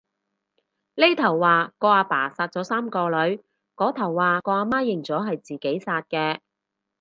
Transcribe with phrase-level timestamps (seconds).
[0.95, 3.39] 呢頭話個阿爸殺咗三個女，
[3.75, 6.39] 嗰頭話個阿媽認咗係自己殺嘅